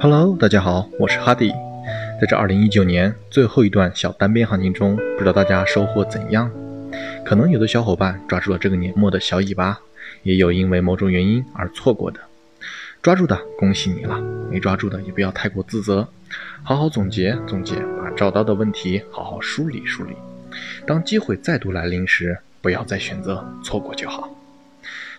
[0.00, 1.50] Hello，大家好，我是哈迪。
[2.20, 6.48] 在这2019年最后一段小单边行情中，不知道大家收获怎样？
[7.24, 9.80] 可能有的小伙伴抓住了这个年末的小尾巴，
[10.22, 12.20] 也有因为某种原因而错过的。
[13.02, 16.06] 抓住的，恭喜你了；没抓住的，也不要太过自责，
[16.62, 20.14] 好好总结总结，把找到的问题好好梳理梳理。
[20.86, 24.30] 当机会再度来临时，不要再选择错过就好。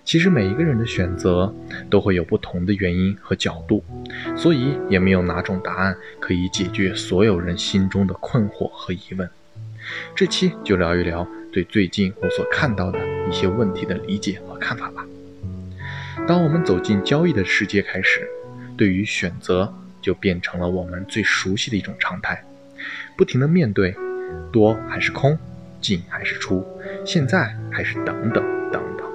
[0.09, 1.53] 其实每一个人的选择
[1.87, 3.85] 都会有不同的原因和角度，
[4.35, 9.29] 所以也没有哪种答案可以解决所有人心中的困惑和疑问。
[10.15, 12.97] 这期就聊一聊对最近我所看到的
[13.29, 15.05] 一些问题的理解和看法吧。
[16.27, 18.27] 当我们走进交易的世界开始，
[18.75, 19.71] 对于选择
[20.01, 22.43] 就变成了我们最熟悉的一种常态，
[23.15, 23.95] 不停的面对
[24.51, 25.37] 多还是空，
[25.79, 26.65] 进还是出，
[27.05, 29.07] 现在还是等等等等。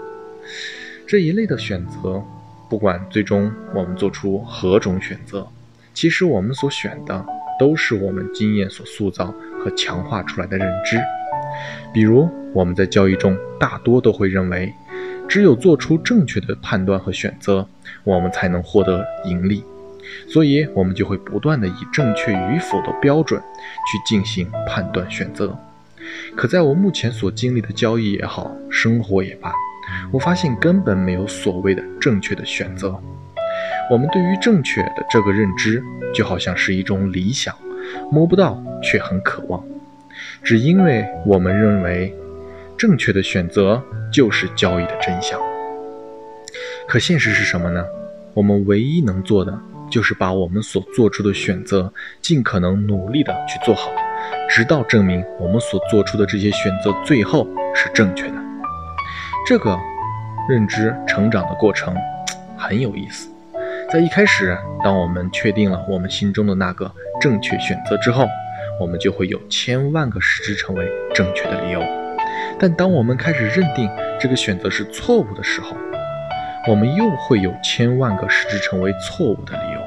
[1.06, 2.22] 这一类的选择，
[2.70, 5.46] 不管最终我们做出何种选择，
[5.92, 7.24] 其实我们所选的
[7.58, 9.26] 都是我们经验所塑造
[9.62, 10.98] 和强化出来的认知。
[11.92, 14.72] 比如我们在交易中，大多都会认为，
[15.28, 17.68] 只有做出正确的判断和选择，
[18.02, 19.62] 我们才能获得盈利，
[20.26, 25.56] 所以我们就会不断的以正确与否的标准去进行判断选择。
[26.34, 29.52] 可在我目前所经历的交易也好，生活也罢。
[30.14, 32.96] 我发现根本没有所谓的正确的选择。
[33.90, 35.82] 我们对于正确的这个认知，
[36.14, 37.52] 就好像是一种理想，
[38.12, 39.60] 摸不到却很渴望。
[40.40, 42.14] 只因为我们认为
[42.78, 45.36] 正确的选择就是交易的真相。
[46.86, 47.84] 可现实是什么呢？
[48.34, 49.58] 我们唯一能做的
[49.90, 53.90] 就是把我们所做出的选择尽可能努力的去做好，
[54.48, 58.34] 直到证明我们所做出的这些选择最后是正确的。
[59.46, 59.76] 这个
[60.48, 61.94] 认知成长的过程
[62.56, 63.30] 很有意思。
[63.90, 66.90] 在一开始，当我们确定了我们心中的那个
[67.20, 68.26] 正确选择之后，
[68.80, 71.82] 我们就会有千万个使之成为正确的理由。
[72.58, 73.90] 但当我们开始认定
[74.20, 75.76] 这个选择是错误的时候，
[76.68, 79.80] 我们又会有千万个使之成为错误的理由。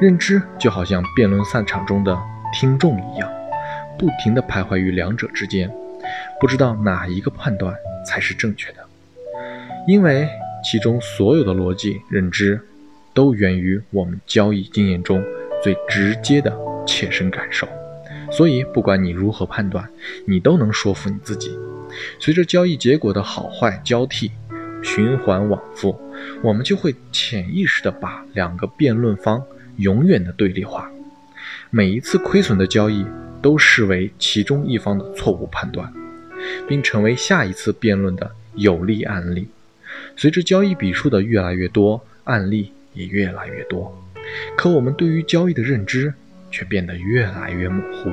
[0.00, 2.16] 认知就好像辩论赛场中的
[2.52, 3.30] 听众一样，
[3.98, 5.70] 不停地徘徊于两者之间，
[6.40, 7.74] 不知道哪一个判断。
[8.02, 8.78] 才是正确的，
[9.86, 10.28] 因为
[10.64, 12.60] 其中所有的逻辑认知，
[13.14, 15.22] 都源于我们交易经验中
[15.62, 17.66] 最直接的切身感受，
[18.30, 19.88] 所以不管你如何判断，
[20.26, 21.50] 你都能说服你自己。
[22.18, 24.30] 随着交易结果的好坏交替、
[24.82, 25.98] 循环往复，
[26.42, 29.42] 我们就会潜意识的把两个辩论方
[29.76, 30.90] 永远的对立化，
[31.70, 33.04] 每一次亏损的交易
[33.42, 35.92] 都视为其中一方的错误判断。
[36.66, 39.48] 并成为下一次辩论的有利案例。
[40.16, 43.96] 随着交易笔数的越来越多，案例也越来越多，
[44.56, 46.12] 可我们对于交易的认知
[46.50, 48.12] 却变得越来越模糊。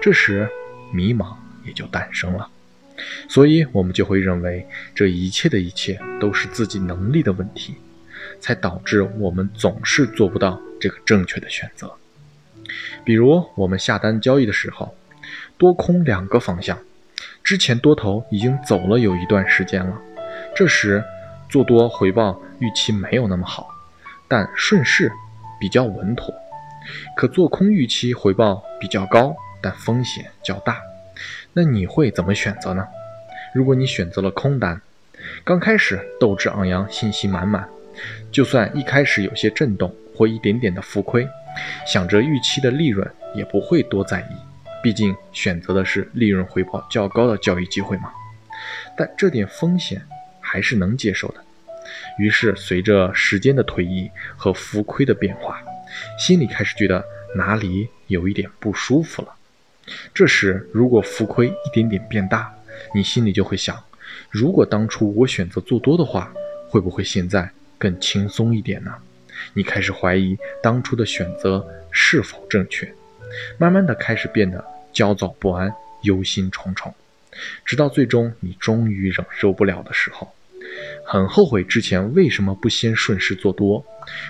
[0.00, 0.48] 这时，
[0.92, 2.48] 迷茫也就诞生了。
[3.28, 7.74] 所以，我们就会认为这一切的一切都是自己能力的问题，
[8.38, 11.92] 才导致我们总是做不到这个正确的选择。
[13.04, 14.94] 比如，我们下单交易的时候，
[15.56, 16.78] 多空两个方向。
[17.42, 20.00] 之前多头已经走了有一段时间了，
[20.54, 21.02] 这时
[21.48, 23.68] 做多回报预期没有那么好，
[24.28, 25.10] 但顺势
[25.58, 26.32] 比较稳妥；
[27.16, 30.80] 可做空预期回报比较高，但风险较大。
[31.54, 32.86] 那你会怎么选择呢？
[33.54, 34.80] 如果你选择了空单，
[35.44, 37.66] 刚开始斗志昂扬，信心满满，
[38.30, 41.26] 就算一开始有些震动或一点点的浮亏，
[41.86, 44.34] 想着预期的利润也不会多在意。
[44.82, 48.10] 毕竟选择的是利润回报较高的交易机会嘛，
[48.96, 50.02] 但这点风险
[50.52, 51.36] 还是能接受的。
[52.18, 55.62] 于是随着时间的推移和浮亏的变化，
[56.18, 57.02] 心里开始觉得
[57.34, 59.34] 哪里有一点不舒服了。
[60.12, 62.54] 这时如果浮亏一点点变大，
[62.94, 63.82] 你心里就会想：
[64.28, 66.30] 如果当初我选择做多的话，
[66.68, 68.94] 会不会现在更轻松一点呢？
[69.54, 72.92] 你开始怀疑当初的选择是否正确，
[73.56, 74.62] 慢慢的开始变得。
[74.92, 76.92] 焦躁不安，忧心忡忡，
[77.64, 80.34] 直到最终你终于忍受不了的时候，
[81.04, 83.84] 很后悔之前为什么不先顺势做多，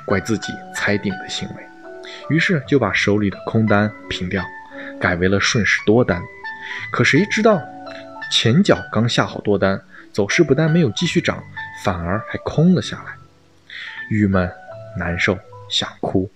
[0.04, 1.62] 怪自己猜顶的行为，
[2.28, 4.44] 于是就把手里的空单平掉，
[5.00, 6.22] 改为了顺势多单。
[6.90, 7.62] 可谁知道，
[8.30, 9.80] 前脚刚下好多单，
[10.12, 11.42] 走势不但没有继续涨，
[11.84, 13.14] 反而还空了下来，
[14.10, 14.50] 郁闷、
[14.98, 16.30] 难受、想哭。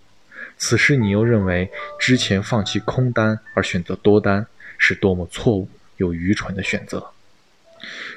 [0.59, 4.47] 此时你又认为之前放弃空单而选择多单
[4.79, 5.69] 是多么错误
[5.99, 7.11] 又愚蠢的选择？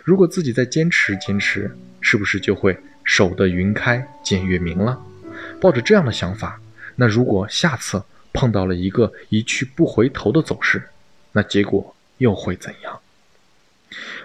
[0.03, 5.01] 如果自己再坚持坚持，是不是就会守得云开见月明了？
[5.59, 6.59] 抱着这样的想法，
[6.95, 8.03] 那如果下次
[8.33, 10.89] 碰到了一个一去不回头的走势，
[11.31, 12.99] 那结果又会怎样？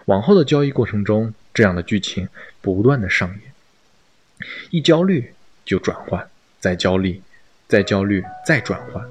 [0.07, 2.29] 往后的交易过程中，这样的剧情
[2.61, 3.41] 不断的上演，
[4.71, 5.33] 一焦虑
[5.65, 6.29] 就转换，
[6.61, 7.23] 再焦虑，
[7.67, 9.03] 再焦虑，再转换，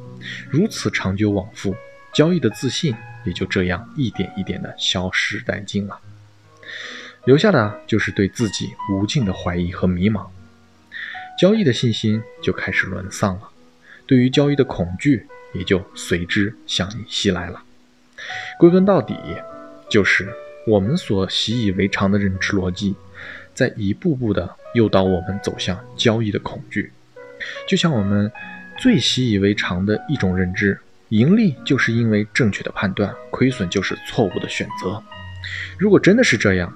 [0.49, 1.75] 如此长久往复，
[2.13, 2.95] 交易的自信
[3.25, 5.99] 也就这样一点一点的消失殆尽了，
[7.25, 10.27] 留下的就是对自己无尽的怀疑和迷茫，
[11.39, 13.49] 交易的信心就开始沦丧了，
[14.05, 17.61] 对于交易的恐惧也就随之向你袭来了，
[18.59, 19.15] 归根到底
[19.89, 20.33] 就是。
[20.65, 22.95] 我们所习以为常的认知逻辑，
[23.53, 26.89] 在一步步的诱导我们走向交易的恐惧。
[27.67, 28.31] 就像我们
[28.79, 30.79] 最习以为常的一种认知：
[31.09, 35.03] 盈利就是因为正确的判断，亏损就是错误的选择。
[35.77, 36.73] 如果真的是这样，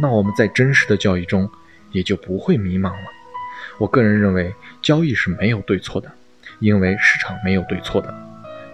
[0.00, 1.50] 那我们在真实的交易中
[1.92, 3.10] 也就不会迷茫了。
[3.78, 6.10] 我个人认为，交易是没有对错的，
[6.58, 8.14] 因为市场没有对错的，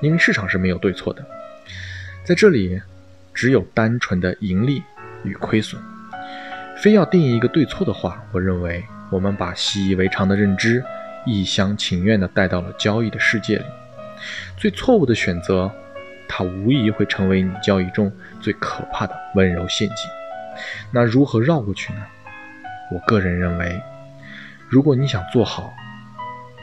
[0.00, 1.25] 因为市场是没有对错的。
[2.25, 2.81] 在这里。
[3.38, 4.82] 只有单纯的盈利
[5.22, 5.78] 与亏损，
[6.82, 10.82] 非要定义一个对错的话，我认为我们把习以为常的认知
[11.26, 13.64] 一厢情愿地带到了交易的世界里。
[14.56, 15.70] 最错误的选择，
[16.28, 19.96] 它无疑会成为你交易中最可怕的温柔陷阱。
[20.90, 22.06] 那如何绕过去呢？
[22.93, 23.82] 我个人认为，
[24.69, 25.73] 如果你想做好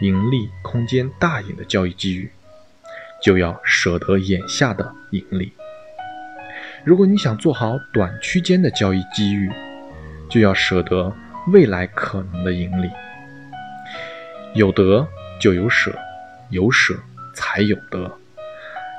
[0.01, 2.31] 盈利空间大一点的交易机遇，
[3.21, 5.53] 就要舍得眼下的盈利。
[6.83, 9.51] 如果你想做好短区间的交易机遇，
[10.29, 11.15] 就要舍得
[11.47, 12.89] 未来可能的盈利。
[14.53, 15.07] 有得
[15.39, 15.97] 就有舍，
[16.49, 16.95] 有舍
[17.33, 18.17] 才有得。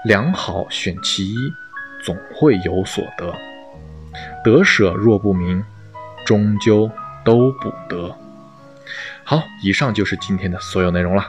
[0.05, 1.37] 良好选其一，
[2.03, 3.35] 总会有所得。
[4.45, 5.63] 得舍若不明，
[6.27, 6.91] 终究
[7.25, 8.15] 都不得。
[9.25, 11.27] 好，以上就是今天的所有内容了，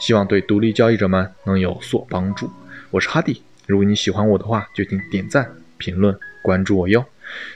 [0.00, 2.50] 希望对独立交易者们能有所帮助。
[2.90, 5.48] 我是哈迪，如果你喜欢我的话，就请点赞。
[5.78, 7.04] 评论关注我哟！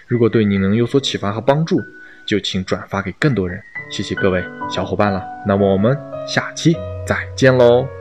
[0.07, 1.81] 如果对你能有所启发和帮助，
[2.27, 3.59] 就请转发给更多人。
[3.91, 5.97] 谢谢各位小伙伴了，那么我们
[6.27, 6.77] 下期
[7.07, 8.00] 再见喽！